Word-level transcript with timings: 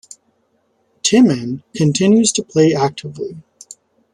Timman 1.03 1.61
continues 1.75 2.31
to 2.31 2.41
play 2.43 2.73
actively. 2.73 3.35